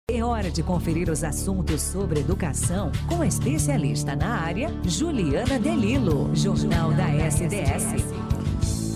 [0.09, 6.33] É hora de conferir os assuntos sobre educação com a especialista na área, Juliana Delilo,
[6.33, 8.05] Jornal da SDS.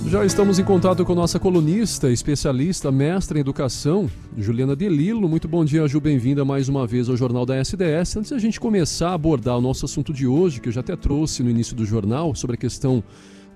[0.08, 5.28] Já estamos em contato com nossa colunista, especialista, mestra em educação, Juliana Delilo.
[5.28, 6.00] Muito bom dia, Ju.
[6.00, 8.16] Bem-vinda mais uma vez ao Jornal da SDS.
[8.16, 10.96] Antes da gente começar a abordar o nosso assunto de hoje, que eu já até
[10.96, 13.04] trouxe no início do jornal, sobre a questão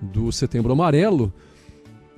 [0.02, 1.34] do Setembro Amarelo,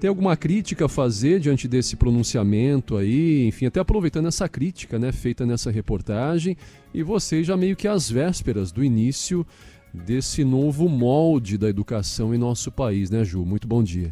[0.02, 3.46] tem alguma crítica a fazer diante desse pronunciamento aí?
[3.46, 6.58] Enfim, até aproveitando essa crítica né, feita nessa reportagem,
[6.92, 9.46] e você já meio que às vésperas do início
[9.94, 13.46] desse novo molde da educação em nosso país, né, Ju?
[13.46, 14.10] Muito bom dia.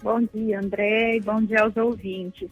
[0.00, 2.48] Bom dia, André, e bom dia aos ouvintes.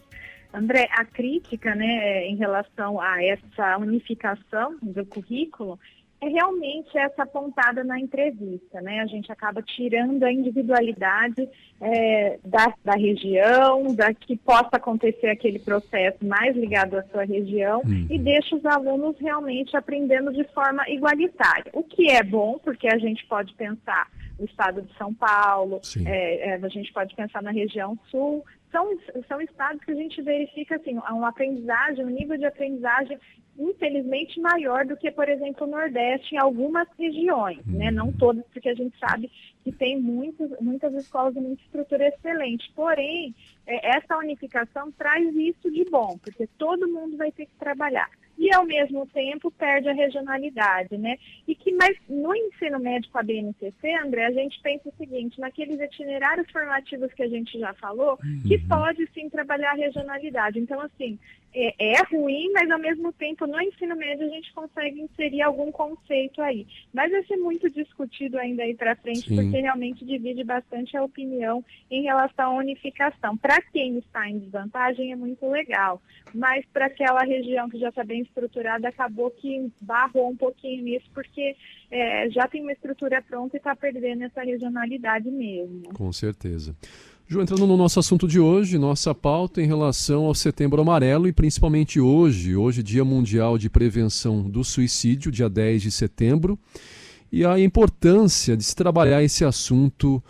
[0.53, 5.79] André, a crítica né, em relação a essa unificação do currículo
[6.21, 9.01] é realmente essa pontada na entrevista, né?
[9.01, 11.49] A gente acaba tirando a individualidade
[11.81, 17.81] é, da, da região, da que possa acontecer aquele processo mais ligado à sua região
[17.85, 18.05] Uhum.
[18.09, 21.71] e deixa os alunos realmente aprendendo de forma igualitária.
[21.73, 26.49] O que é bom, porque a gente pode pensar no estado de São Paulo, é,
[26.49, 30.75] é, a gente pode pensar na região sul, são, são estados que a gente verifica
[30.75, 33.19] assim, uma aprendizagem, um nível de aprendizagem
[33.57, 37.91] infelizmente maior do que, por exemplo, o Nordeste em algumas regiões, né?
[37.91, 39.29] Não todas, porque a gente sabe
[39.63, 42.71] que tem muitas, muitas escolas e muita estrutura excelente.
[42.75, 43.35] Porém,
[43.67, 48.09] é, essa unificação traz isso de bom, porque todo mundo vai ter que trabalhar.
[48.37, 51.17] E, ao mesmo tempo, perde a regionalidade, né?
[51.47, 55.39] E que, mas no ensino médio com a BNCC, André, a gente pensa o seguinte,
[55.39, 60.59] naqueles itinerários formativos que a gente já falou, que pode sim trabalhar a regionalidade.
[60.59, 61.19] Então, assim,
[61.53, 65.71] é, é ruim, mas ao mesmo tempo no ensino médio a gente consegue inserir algum
[65.71, 66.65] conceito aí.
[66.93, 69.35] Mas vai ser muito discutido ainda aí para frente, Sim.
[69.35, 73.35] porque realmente divide bastante a opinião em relação à unificação.
[73.35, 76.01] Para quem está em desvantagem é muito legal,
[76.33, 81.05] mas para aquela região que já está bem estruturada, acabou que barrou um pouquinho nisso,
[81.13, 81.55] porque
[81.89, 85.93] é, já tem uma estrutura pronta e está perdendo essa regionalidade mesmo.
[85.93, 86.75] Com certeza.
[87.27, 91.31] Ju, entrando no nosso assunto de hoje, nossa pauta em relação ao Setembro Amarelo e
[91.31, 96.59] principalmente hoje, hoje Dia Mundial de Prevenção do Suicídio, dia 10 de setembro,
[97.31, 100.21] e a importância de se trabalhar esse assunto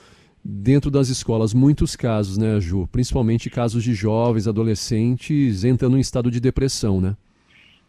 [0.44, 1.53] dentro das escolas.
[1.53, 2.88] Muitos casos, né, Ju?
[2.91, 7.16] Principalmente casos de jovens, adolescentes entrando em estado de depressão, né?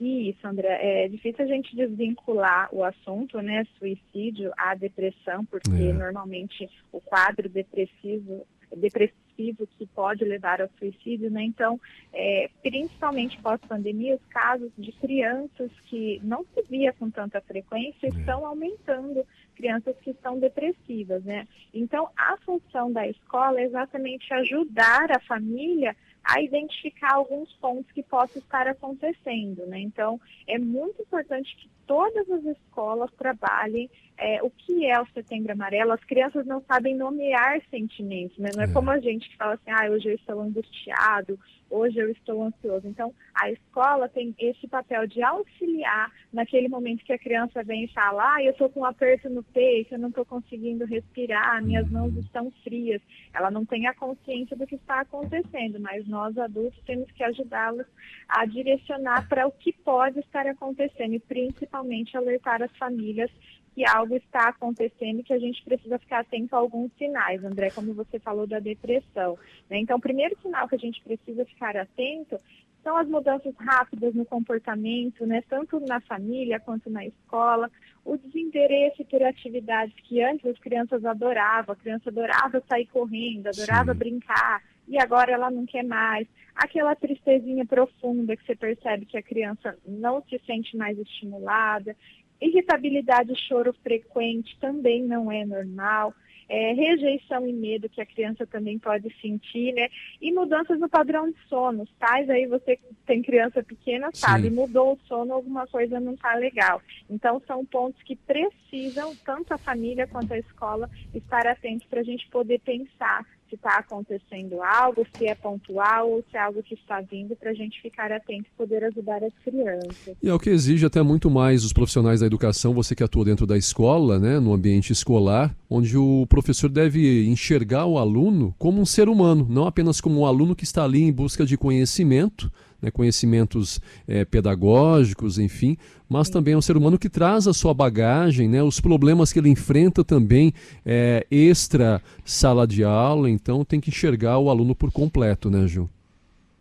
[0.02, 1.04] Isso, André.
[1.04, 5.92] É difícil a gente desvincular o assunto, né, suicídio, à depressão, porque É.
[5.92, 8.44] normalmente o quadro depressivo,
[8.76, 11.42] depressivo que pode levar ao suicídio, né?
[11.44, 11.80] Então,
[12.12, 18.44] é, principalmente pós-pandemia, os casos de crianças que não se via com tanta frequência estão
[18.44, 19.24] aumentando,
[19.54, 21.46] crianças que estão depressivas, né?
[21.72, 25.94] Então, a função da escola é exatamente ajudar a família a
[26.40, 29.80] identificar alguns pontos que possam estar acontecendo, né?
[29.80, 35.52] Então, é muito importante que todas as escolas trabalhem é, o que é o Setembro
[35.52, 35.92] Amarelo.
[35.92, 38.50] As crianças não sabem nomear sentimentos, né?
[38.54, 38.72] Não é, É.
[38.72, 41.38] como a gente que fala assim, ah, hoje eu estou angustiado,
[41.68, 42.86] hoje eu estou ansioso.
[42.86, 47.92] Então, a escola tem esse papel de auxiliar naquele momento que a criança vem e
[47.92, 51.90] fala, ah, eu estou com um aperto no peito, eu não estou conseguindo respirar, minhas
[51.90, 53.02] mãos estão frias.
[53.34, 57.86] Ela não tem a consciência do que está acontecendo, mas nós adultos temos que ajudá-los
[58.28, 61.72] a direcionar para o que pode estar acontecendo e principalmente
[62.16, 63.30] alertar as famílias
[63.74, 67.70] que algo está acontecendo e que a gente precisa ficar atento a alguns sinais, André,
[67.70, 69.38] como você falou da depressão.
[69.68, 69.78] né?
[69.78, 72.38] Então, o primeiro sinal que a gente precisa ficar atento
[72.82, 77.70] são as mudanças rápidas no comportamento, né, tanto na família quanto na escola,
[78.04, 83.92] o desinteresse por atividades que antes as crianças adoravam, a criança adorava sair correndo, adorava
[83.92, 83.98] Sim.
[83.98, 86.26] brincar, e agora ela não quer mais.
[86.54, 91.96] Aquela tristezinha profunda que você percebe que a criança não se sente mais estimulada,
[92.40, 96.12] irritabilidade e choro frequente também não é normal.
[96.48, 99.88] É, rejeição e medo que a criança também pode sentir, né?
[100.20, 101.84] E mudanças no padrão de sono.
[101.84, 104.56] Os pais aí, você tem criança pequena, sabe, Sim.
[104.56, 106.82] mudou o sono, alguma coisa não está legal.
[107.08, 112.04] Então, são pontos que precisam, tanto a família quanto a escola, estar atentos para a
[112.04, 116.74] gente poder pensar se está acontecendo algo, se é pontual ou se é algo que
[116.74, 120.16] está vindo, para a gente ficar atento e poder ajudar as crianças.
[120.22, 123.26] E é o que exige até muito mais os profissionais da educação, você que atua
[123.26, 128.80] dentro da escola, né, no ambiente escolar, onde o professor deve enxergar o aluno como
[128.80, 132.50] um ser humano, não apenas como um aluno que está ali em busca de conhecimento,
[132.82, 137.72] né, conhecimentos é, pedagógicos, enfim, mas também é um ser humano que traz a sua
[137.72, 140.52] bagagem, né, os problemas que ele enfrenta também
[140.84, 145.88] é, extra sala de aula, então tem que enxergar o aluno por completo, né, Ju?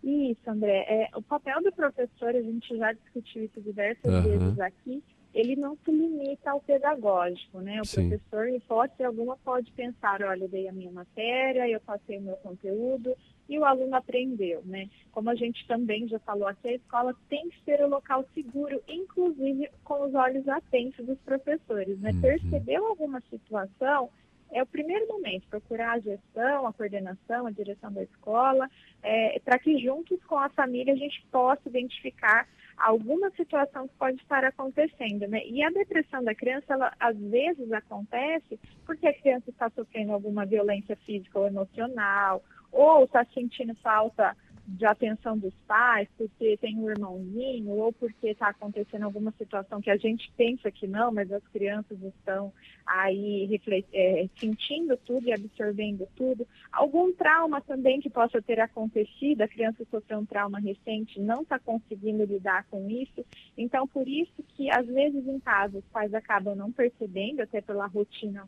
[0.03, 0.85] Isso, André.
[0.87, 4.21] É, o papel do professor, a gente já discutiu isso diversas uhum.
[4.21, 5.03] vezes aqui,
[5.33, 7.79] ele não se limita ao pedagógico, né?
[7.81, 8.09] O Sim.
[8.09, 12.21] professor, em hipótese alguma, pode pensar, olha, eu dei a minha matéria, eu passei o
[12.21, 13.15] meu conteúdo
[13.51, 14.89] e o aluno aprendeu, né?
[15.11, 18.25] Como a gente também já falou aqui, a escola tem que ser o um local
[18.33, 22.11] seguro, inclusive com os olhos atentos dos professores, né?
[22.11, 22.21] Uhum.
[22.21, 24.09] Percebeu alguma situação,
[24.53, 28.69] é o primeiro momento, procurar a gestão, a coordenação, a direção da escola,
[29.03, 34.15] é, para que juntos com a família a gente possa identificar alguma situação que pode
[34.21, 35.45] estar acontecendo, né?
[35.45, 40.45] E a depressão da criança, ela às vezes acontece porque a criança está sofrendo alguma
[40.45, 44.35] violência física ou emocional, ou está sentindo falta
[44.67, 49.89] de atenção dos pais, porque tem um irmãozinho, ou porque está acontecendo alguma situação que
[49.89, 52.53] a gente pensa que não, mas as crianças estão
[52.85, 53.59] aí
[53.93, 56.47] é, sentindo tudo e absorvendo tudo.
[56.71, 61.59] Algum trauma também que possa ter acontecido, a criança sofreu um trauma recente, não está
[61.59, 63.25] conseguindo lidar com isso.
[63.57, 67.87] Então, por isso que às vezes em casa os pais acabam não percebendo, até pela
[67.87, 68.47] rotina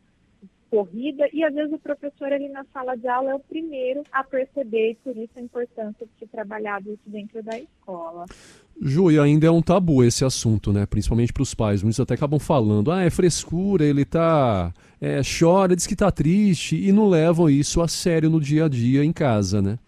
[0.74, 4.24] corrida e às vezes o professor ali na sala de aula é o primeiro a
[4.24, 8.24] perceber e por isso a importância de trabalhar isso dentro da escola.
[8.82, 10.84] Ju, e ainda é um tabu esse assunto, né?
[10.84, 11.80] Principalmente para os pais.
[11.80, 14.74] Muitos até acabam falando, ah, é frescura, ele tá.
[15.00, 18.68] É, chora, diz que tá triste, e não levam isso a sério no dia a
[18.68, 19.78] dia em casa, né?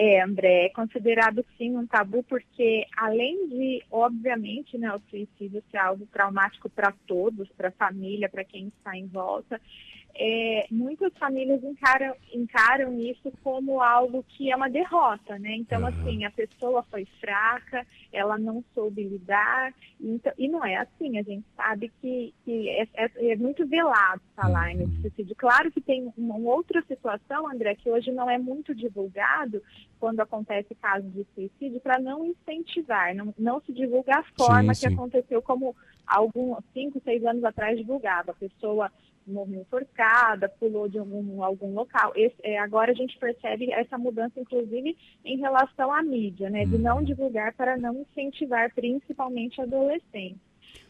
[0.00, 5.78] É, André, é considerado sim um tabu porque, além de, obviamente, né, o suicídio ser
[5.78, 9.60] algo traumático para todos, para a família, para quem está em volta,
[10.20, 15.54] é, muitas famílias encaram, encaram isso como algo que é uma derrota, né?
[15.54, 21.18] Então, assim, a pessoa foi fraca, ela não soube lidar, então, e não é assim,
[21.18, 24.78] a gente sabe que, que é, é, é muito velado falar uhum.
[24.78, 25.36] nesse suicídio.
[25.36, 29.62] Claro que tem uma outra situação, André, que hoje não é muito divulgado
[29.98, 34.80] quando acontece caso de suicídio, para não incentivar, não, não se divulga a forma sim,
[34.80, 34.88] sim.
[34.88, 35.74] que aconteceu como
[36.06, 38.30] alguns cinco, seis anos atrás divulgava.
[38.30, 38.90] A pessoa
[39.26, 42.12] morreu enforcada, pulou de algum, algum local.
[42.16, 46.64] Esse, é, agora a gente percebe essa mudança, inclusive, em relação à mídia, né?
[46.64, 47.04] De não uhum.
[47.04, 50.40] divulgar para não incentivar, principalmente adolescentes.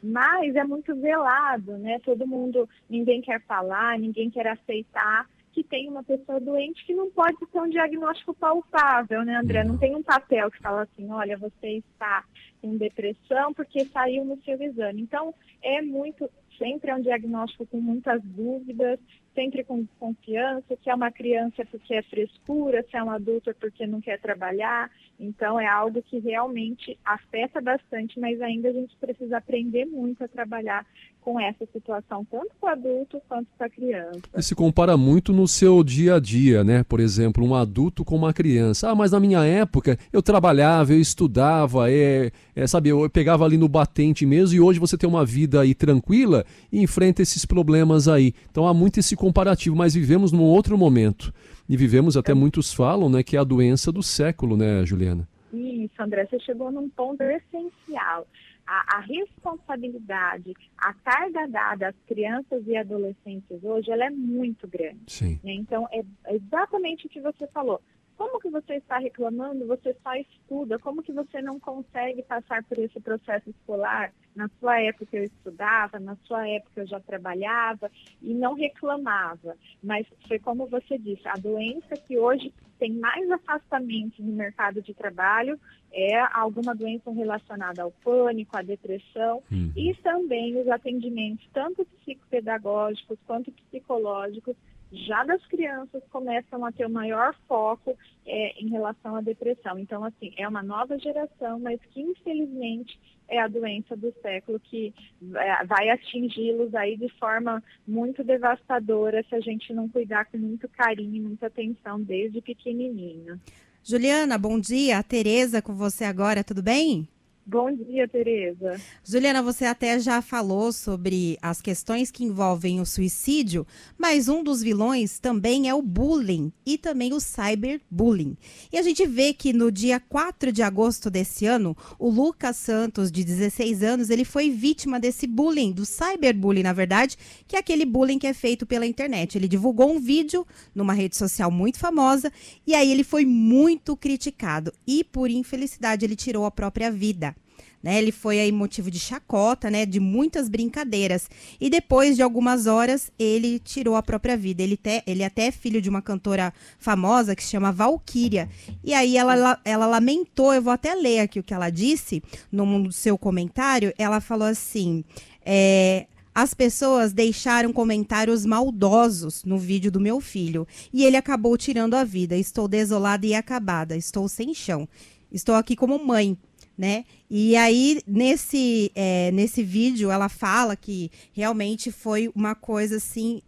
[0.03, 1.99] Mas é muito velado, né?
[2.05, 7.11] Todo mundo, ninguém quer falar, ninguém quer aceitar que tem uma pessoa doente que não
[7.11, 9.65] pode ter um diagnóstico palpável, né, André?
[9.65, 12.25] Não tem um papel que fala assim, olha, você está
[12.62, 15.03] em depressão porque saiu no seu exame.
[15.03, 16.29] Então, é muito
[16.59, 18.99] sempre é um diagnóstico com muitas dúvidas,
[19.38, 23.87] sempre com confiança, se é uma criança porque é frescura, se é um adulto porque
[23.87, 24.90] não quer trabalhar.
[25.20, 30.29] Então é algo que realmente afeta bastante, mas ainda a gente precisa aprender muito a
[30.29, 30.85] trabalhar
[31.20, 34.20] com essa situação, tanto para o adulto quanto para a criança.
[34.35, 36.82] E se compara muito no seu dia a dia, né?
[36.85, 38.90] Por exemplo, um adulto com uma criança.
[38.90, 43.58] Ah, mas na minha época eu trabalhava, eu estudava, é, é, sabe, eu pegava ali
[43.58, 48.08] no batente mesmo e hoje você tem uma vida aí tranquila e enfrenta esses problemas
[48.08, 48.32] aí.
[48.50, 51.32] Então há muito esse comparativo, mas vivemos num outro momento.
[51.69, 55.28] E vivemos, até muitos falam, né, que é a doença do século, né, Juliana?
[55.52, 58.26] Isso, André, você chegou num ponto essencial
[58.66, 65.00] a, a, responsabilidade, a carga dada às crianças e adolescentes hoje, ela é muito grande.
[65.42, 65.52] Né?
[65.54, 66.02] Então, é
[66.34, 67.80] exatamente o que você falou.
[68.18, 69.64] Como que você está reclamando?
[69.68, 70.76] Você só estuda.
[70.80, 74.12] Como que você não consegue passar por esse processo escolar?
[74.34, 77.88] Na sua época eu estudava, na sua época eu já trabalhava
[78.20, 79.56] e não reclamava.
[79.80, 84.92] Mas foi como você disse, a doença que hoje tem mais afastamento no mercado de
[84.94, 85.58] trabalho
[85.92, 89.72] é alguma doença relacionada ao pânico, à depressão uhum.
[89.76, 94.56] e também os atendimentos, tanto psicopedagógicos quanto psicológicos,
[94.92, 99.78] já das crianças começam a ter o maior foco é, em relação à depressão.
[99.78, 104.95] Então, assim, é uma nova geração, mas que infelizmente é a doença do século que
[105.35, 110.68] é, vai atingi-los aí de forma muito devastadora se a gente não cuidar com muito
[110.68, 113.38] carinho e muita atenção desde pequenininho.
[113.85, 114.99] Juliana, bom dia.
[114.99, 117.09] A Tereza com você agora, tudo bem?
[117.50, 118.78] Bom dia, Tereza.
[119.02, 124.61] Juliana, você até já falou sobre as questões que envolvem o suicídio, mas um dos
[124.61, 128.37] vilões também é o bullying e também o cyberbullying.
[128.71, 133.11] E a gente vê que no dia 4 de agosto desse ano, o Lucas Santos,
[133.11, 137.87] de 16 anos, ele foi vítima desse bullying, do cyberbullying, na verdade, que é aquele
[137.87, 139.38] bullying que é feito pela internet.
[139.38, 142.31] Ele divulgou um vídeo numa rede social muito famosa
[142.67, 147.38] e aí ele foi muito criticado e, por infelicidade, ele tirou a própria vida.
[147.81, 151.31] Né, ele foi aí motivo de chacota, né, de muitas brincadeiras.
[151.61, 154.62] E depois de algumas horas, ele tirou a própria vida.
[154.62, 158.49] Ele, te, ele até é filho de uma cantora famosa que se chama Valkyria.
[158.83, 162.91] E aí ela, ela lamentou, eu vou até ler aqui o que ela disse no
[162.91, 163.95] seu comentário.
[163.97, 165.05] Ela falou assim:
[165.45, 171.95] é, as pessoas deixaram comentários maldosos no vídeo do meu filho e ele acabou tirando
[171.95, 172.37] a vida.
[172.37, 174.88] Estou desolada e acabada, estou sem chão.
[175.33, 176.38] Estou aqui como mãe,
[176.78, 177.04] né?
[177.28, 183.42] E aí, nesse, é, nesse vídeo, ela fala que realmente foi uma coisa assim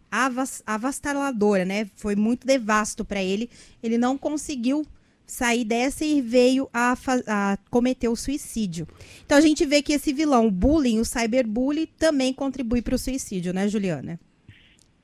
[0.65, 1.89] avastadora, né?
[1.95, 3.49] Foi muito devasto para ele.
[3.81, 4.85] Ele não conseguiu
[5.25, 6.93] sair dessa e veio a,
[7.25, 8.85] a, cometer o suicídio.
[9.25, 12.99] Então a gente vê que esse vilão, o bullying, o cyberbullying, também contribui para o
[12.99, 14.19] suicídio, né, Juliana?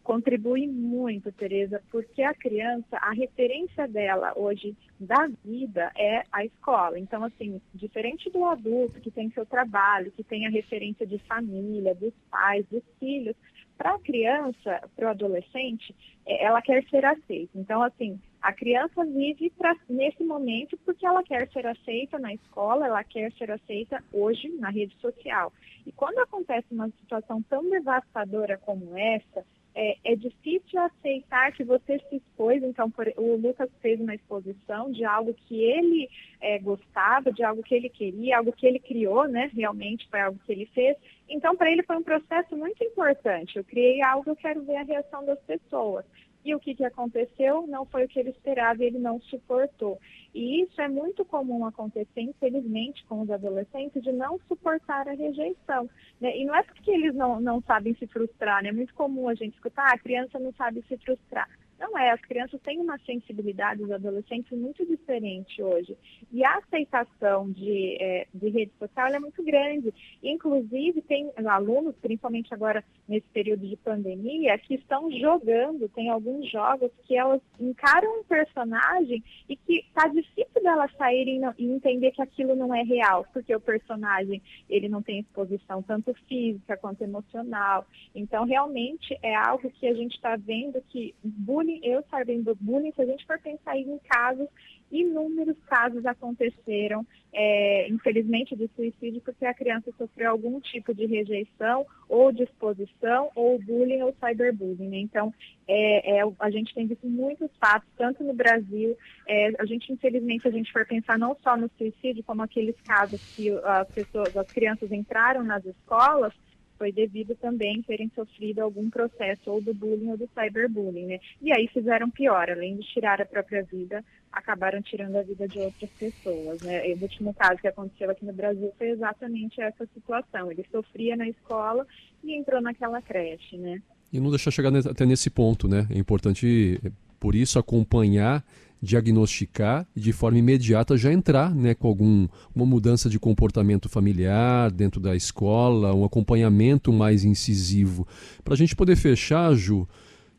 [0.07, 6.97] Contribui muito, Tereza, porque a criança, a referência dela hoje da vida é a escola.
[6.97, 11.93] Então, assim, diferente do adulto que tem seu trabalho, que tem a referência de família,
[11.93, 13.35] dos pais, dos filhos,
[13.77, 15.93] para a criança, para o adolescente,
[16.25, 17.51] é, ela quer ser aceita.
[17.53, 22.87] Então, assim, a criança vive pra, nesse momento porque ela quer ser aceita na escola,
[22.87, 25.51] ela quer ser aceita hoje na rede social.
[25.85, 29.45] E quando acontece uma situação tão devastadora como essa,
[29.79, 32.63] é, é, difícil aceitar que você se expôs.
[32.63, 36.09] Então, por, o Lucas fez uma exposição de algo que ele
[36.41, 39.51] é, gostava, de algo que ele queria, algo que ele criou, né?
[39.53, 40.97] Realmente foi algo que ele fez.
[41.29, 43.57] Então, para ele foi um processo muito importante.
[43.57, 46.03] Eu criei algo, eu quero ver a reação das pessoas.
[46.47, 49.99] E o que, que aconteceu não foi o que ele esperava e ele não suportou.
[50.33, 55.89] E isso é muito comum acontecer, infelizmente, com os adolescentes, de não suportar a rejeição.
[56.21, 56.37] Né?
[56.37, 58.69] E não é porque eles não, não sabem se frustrar, né?
[58.69, 61.49] É muito comum a gente escutar, ah, a criança não sabe se frustrar.
[61.79, 65.95] Não é, as crianças têm uma sensibilidade, os adolescentes, muito diferente hoje.
[66.31, 69.93] E a aceitação de, é, de rede social é muito grande.
[70.23, 76.91] Inclusive, tem alunos, principalmente agora nesse período de pandemia, que estão jogando, tem alguns jogos
[77.05, 82.55] que elas encaram um personagem e que está difícil delas saírem e entender que aquilo
[82.55, 87.85] não é real, porque o personagem ele não tem exposição tanto física quanto emocional.
[88.15, 93.01] Então, realmente é algo que a gente está vendo que bullying eu sabendo bullying, se
[93.01, 94.47] a gente for pensar em casos,
[94.91, 101.85] inúmeros casos aconteceram, é, infelizmente, de suicídio, porque a criança sofreu algum tipo de rejeição,
[102.07, 104.87] ou de exposição, ou bullying ou cyberbullying.
[104.87, 104.97] Né?
[104.99, 105.33] Então,
[105.67, 108.97] é, é, a gente tem visto muitos fatos, tanto no Brasil,
[109.27, 113.21] é, a gente, infelizmente, a gente for pensar não só no suicídio, como aqueles casos
[113.35, 116.33] que as pessoas, as crianças entraram nas escolas,
[116.77, 121.19] foi devido também terem sofrido algum processo ou do bullying ou do cyberbullying, né?
[121.41, 125.59] E aí fizeram pior, além de tirar a própria vida, acabaram tirando a vida de
[125.59, 126.83] outras pessoas, né?
[126.93, 130.51] O último caso que aconteceu aqui no Brasil foi exatamente essa situação.
[130.51, 131.85] Ele sofria na escola
[132.23, 133.81] e entrou naquela creche, né?
[134.11, 135.87] E não deixar chegar até nesse ponto, né?
[135.89, 136.79] É importante,
[137.19, 138.43] por isso, acompanhar
[138.81, 144.99] diagnosticar e de forma imediata já entrar né, com alguma mudança de comportamento familiar dentro
[144.99, 148.07] da escola, um acompanhamento mais incisivo.
[148.43, 149.87] Para a gente poder fechar, Ju,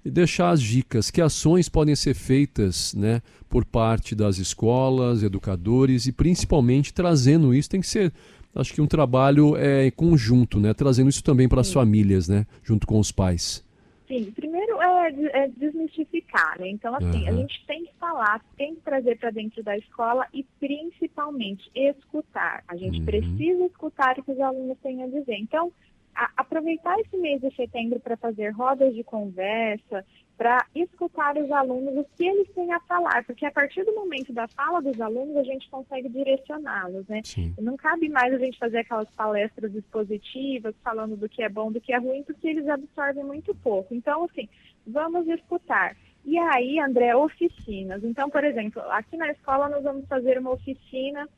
[0.05, 6.07] e deixar as dicas, que ações podem ser feitas né, por parte das escolas, educadores
[6.07, 8.13] e principalmente trazendo isso, tem que ser,
[8.55, 12.87] acho que um trabalho é, conjunto, né, trazendo isso também para as famílias, né, junto
[12.87, 13.67] com os pais.
[14.09, 16.69] Sim, primeiro é, é desmistificar, né?
[16.69, 17.29] Então, assim, uhum.
[17.29, 22.65] a gente tem que falar, tem que trazer para dentro da escola e principalmente escutar.
[22.67, 23.05] A gente uhum.
[23.05, 25.37] precisa escutar o que os alunos têm a dizer.
[25.37, 25.71] Então,
[26.15, 30.03] a, aproveitar esse mês de setembro para fazer rodas de conversa,
[30.39, 34.33] para escutar os alunos o que eles têm a falar, porque a partir do momento
[34.33, 37.21] da fala dos alunos a gente consegue direcioná-los, né?
[37.25, 37.53] Sim.
[37.59, 41.81] Não cabe mais a gente fazer aquelas palestras expositivas falando do que é bom, do
[41.81, 43.93] que é ruim, porque eles absorvem muito pouco.
[43.93, 44.49] Então, assim,
[44.87, 45.97] vamos escutar.
[46.25, 48.05] E aí, André, oficinas.
[48.05, 51.29] Então, por exemplo, aqui na escola nós vamos fazer uma oficina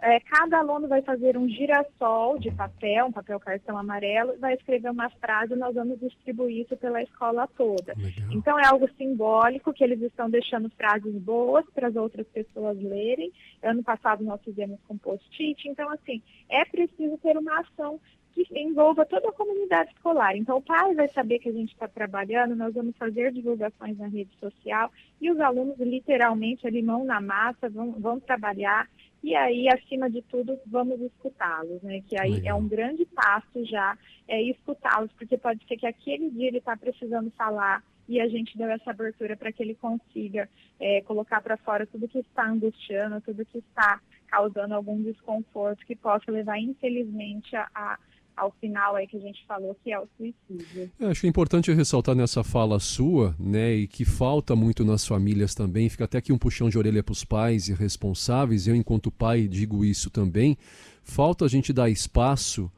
[0.00, 4.90] é, cada aluno vai fazer um girassol de papel, um papel cartão amarelo, vai escrever
[4.90, 7.94] uma frase e nós vamos distribuir isso pela escola toda.
[7.96, 8.32] Legal.
[8.32, 13.30] Então é algo simbólico que eles estão deixando frases boas para as outras pessoas lerem.
[13.62, 15.68] Ano passado nós fizemos com post-it.
[15.68, 18.00] Então, assim, é preciso ter uma ação
[18.34, 20.36] que envolva toda a comunidade escolar.
[20.36, 24.08] Então, o pai vai saber que a gente está trabalhando, nós vamos fazer divulgações na
[24.08, 28.88] rede social e os alunos, literalmente, ali, mão na massa, vão, vão trabalhar.
[29.24, 32.02] E aí, acima de tudo, vamos escutá-los, né?
[32.06, 32.58] Que aí Legal.
[32.58, 33.96] é um grande passo já,
[34.28, 38.54] é escutá-los, porque pode ser que aquele dia ele está precisando falar e a gente
[38.58, 40.46] deu essa abertura para que ele consiga
[40.78, 45.96] é, colocar para fora tudo que está angustiando, tudo que está causando algum desconforto que
[45.96, 47.98] possa levar, infelizmente, a, a
[48.36, 50.90] ao final aí que a gente falou, que é o suicídio.
[50.98, 55.88] Eu acho importante ressaltar nessa fala sua, né, e que falta muito nas famílias também,
[55.88, 59.46] fica até aqui um puxão de orelha para os pais e responsáveis, eu enquanto pai
[59.46, 60.56] digo isso também,
[61.02, 62.70] falta a gente dar espaço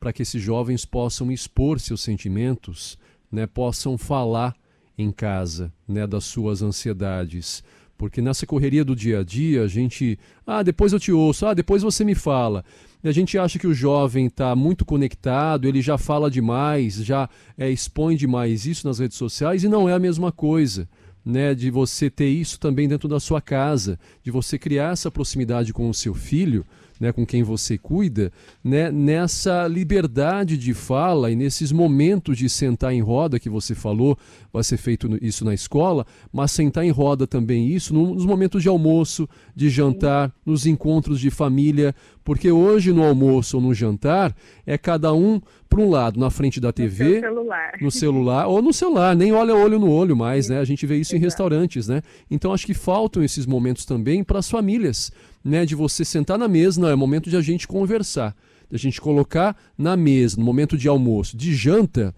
[0.00, 2.98] para que esses jovens possam expor seus sentimentos,
[3.30, 4.56] né, possam falar
[4.96, 7.62] em casa, né, das suas ansiedades.
[8.02, 11.54] Porque nessa correria do dia a dia, a gente, ah, depois eu te ouço, ah,
[11.54, 12.64] depois você me fala.
[13.00, 17.30] E a gente acha que o jovem está muito conectado, ele já fala demais, já
[17.56, 20.88] é, expõe demais isso nas redes sociais e não é a mesma coisa.
[21.24, 25.72] Né, de você ter isso também dentro da sua casa, de você criar essa proximidade
[25.72, 26.66] com o seu filho,
[27.02, 28.30] né, com quem você cuida,
[28.62, 34.16] né, nessa liberdade de fala e nesses momentos de sentar em roda que você falou,
[34.52, 38.62] vai ser feito isso na escola, mas sentar em roda também isso no- nos momentos
[38.62, 41.92] de almoço, de jantar, nos encontros de família,
[42.22, 44.32] porque hoje no almoço ou no jantar
[44.64, 45.40] é cada um
[45.72, 47.72] para um lado, na frente da No TV, celular.
[47.80, 50.58] no celular ou no celular, nem olha olho no olho mais, né?
[50.58, 52.02] A gente vê isso em restaurantes, né?
[52.30, 55.10] Então acho que faltam esses momentos também para as famílias,
[55.42, 55.64] né?
[55.64, 58.36] De você sentar na mesa, não, é momento de a gente conversar,
[58.68, 62.14] de a gente colocar na mesa, no momento de almoço, de janta,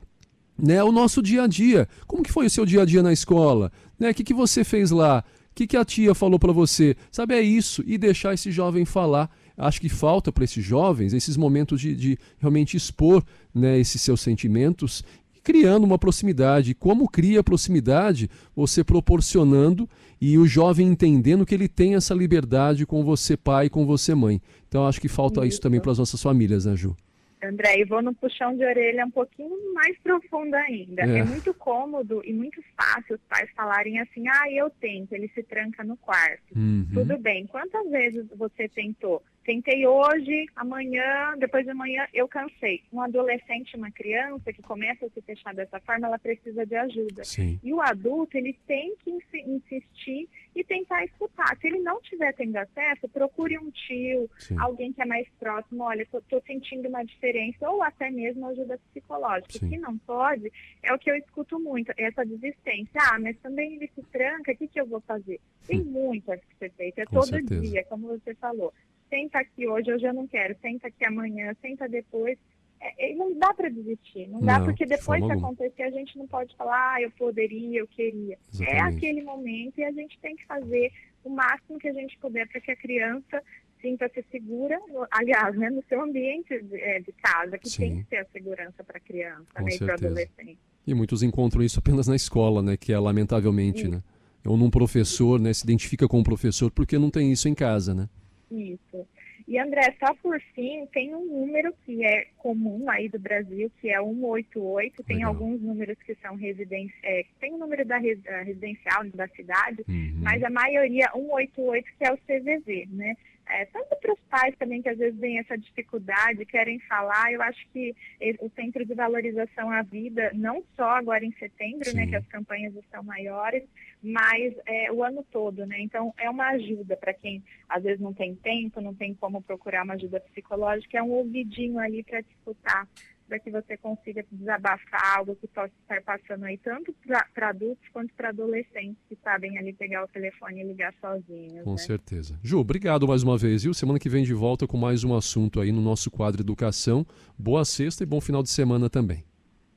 [0.58, 0.82] né?
[0.82, 1.88] O nosso dia a dia.
[2.08, 3.70] Como que foi o seu dia a dia na escola?
[3.98, 4.10] Né?
[4.10, 5.22] O que, que você fez lá?
[5.50, 6.96] O que, que a tia falou para você?
[7.12, 7.84] Sabe, é isso.
[7.86, 9.30] E deixar esse jovem falar.
[9.56, 13.22] Acho que falta para esses jovens esses momentos de, de realmente expor
[13.54, 15.04] né, esses seus sentimentos,
[15.42, 16.74] criando uma proximidade.
[16.74, 18.28] Como cria proximidade?
[18.56, 19.88] Você proporcionando
[20.20, 24.40] e o jovem entendendo que ele tem essa liberdade com você, pai, com você, mãe.
[24.68, 25.60] Então acho que falta isso, Isso.
[25.60, 26.96] também para as nossas famílias, né, Ju?
[27.44, 31.02] André, e vou no puxão de orelha um pouquinho mais profundo ainda.
[31.02, 31.18] É.
[31.18, 31.24] É.
[31.24, 35.84] muito cômodo e muito fácil os pais falarem assim, ah, eu tento, ele se tranca
[35.84, 36.56] no quarto.
[36.56, 36.86] Uhum.
[36.92, 37.46] Tudo bem.
[37.46, 39.22] Quantas vezes você tentou?
[39.44, 42.82] Tentei hoje, amanhã, depois de amanhã, eu cansei.
[42.90, 47.24] Um adolescente, uma criança que começa a se fechar dessa forma, ela precisa de ajuda.
[47.24, 47.60] Sim.
[47.62, 51.56] E o adulto, ele tem que insi- insistir e tentar escutar.
[51.60, 54.56] Se ele não tiver tendo acesso, procure um tio, Sim.
[54.58, 59.58] alguém que é mais próximo, olha, tô sentindo uma diferença, ou até mesmo ajuda psicológica.
[59.58, 59.68] Sim.
[59.68, 60.50] Se não pode,
[60.82, 62.98] é o que eu escuto muito, essa desistência.
[63.12, 65.38] Ah, mas também ele se tranca, o que, que eu vou fazer?
[65.66, 67.60] Tem muito a ser feito, é Com todo certeza.
[67.60, 68.72] dia, como você falou.
[69.08, 72.38] Senta aqui hoje, hoje eu não quero, senta aqui amanhã, senta depois.
[72.80, 75.48] É, é, não dá para desistir, não dá, Não, porque de depois que alguma.
[75.48, 78.34] acontecer, a gente não pode falar, ah, eu poderia, eu queria.
[78.34, 78.96] É Exatamente.
[78.96, 82.60] aquele momento e a gente tem que fazer o máximo que a gente puder para
[82.60, 83.42] que a criança
[83.80, 84.78] sinta-se segura,
[85.10, 87.78] aliás, né, no seu ambiente de, é, de casa, que Sim.
[87.82, 90.06] tem que ter a segurança para a criança Com né, e para o certeza.
[90.06, 90.58] adolescente.
[90.86, 92.76] E muitos encontram isso apenas na escola, né?
[92.76, 93.90] Que é lamentavelmente, Isso.
[93.90, 94.02] né?
[94.46, 95.52] Ou num professor, né?
[95.52, 98.08] Se identifica com o professor porque não tem isso em casa, né?
[98.50, 99.06] Isso.
[99.48, 103.90] E André, só por fim, tem um número que é comum aí do Brasil, que
[103.90, 105.02] é 188.
[105.04, 105.32] Tem Legal.
[105.32, 110.20] alguns números que são residenciais, tem o número da res- residencial da cidade, Uhum.
[110.22, 113.16] mas a maioria 188 que é o CVV, né?
[113.46, 117.42] É, tanto para os pais também que às vezes têm essa dificuldade, querem falar, eu
[117.42, 117.94] acho que
[118.40, 121.96] o Centro de Valorização à Vida, não só agora em setembro, Sim.
[121.96, 123.62] né, que as campanhas estão maiores,
[124.02, 125.80] mas é, o ano todo, né?
[125.80, 129.84] Então é uma ajuda para quem às vezes não tem tempo, não tem como procurar
[129.84, 132.88] uma ajuda psicológica, é um ouvidinho ali para te escutar,
[133.28, 136.94] para que você consiga desabafar algo que possa estar passando aí, tanto
[137.34, 141.64] para adultos quanto para adolescentes que sabem ali pegar o telefone e ligar sozinhos.
[141.64, 141.78] Com né?
[141.78, 142.38] certeza.
[142.42, 143.74] Ju, obrigado mais uma vez, viu?
[143.74, 147.06] Semana que vem de volta com mais um assunto aí no nosso quadro Educação.
[147.38, 149.24] Boa sexta e bom final de semana também.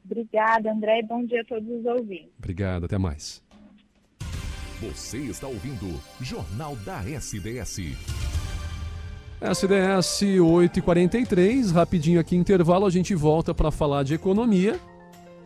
[0.04, 2.32] Obrigada, André, e bom dia a todos os ouvintes.
[2.38, 3.44] Obrigado, até mais.
[4.82, 7.80] Você está ouvindo Jornal da SDS.
[9.40, 14.80] SDS 8h43, rapidinho aqui intervalo, a gente volta para falar de economia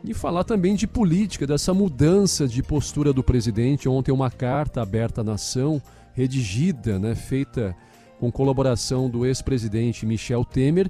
[0.02, 3.90] e falar também de política, dessa mudança de postura do presidente.
[3.90, 5.82] Ontem uma carta aberta à nação,
[6.14, 7.76] redigida, né, feita
[8.18, 10.90] com colaboração do ex-presidente Michel Temer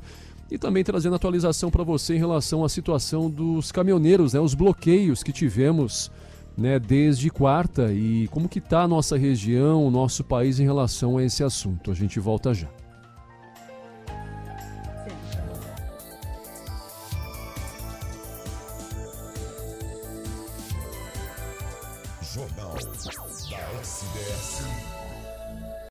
[0.51, 5.23] e também trazendo atualização para você em relação à situação dos caminhoneiros, né, os bloqueios
[5.23, 6.11] que tivemos
[6.55, 11.17] né, desde quarta e como que está a nossa região, o nosso país em relação
[11.17, 11.89] a esse assunto.
[11.89, 12.67] A gente volta já.